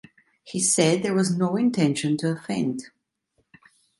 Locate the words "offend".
2.31-2.85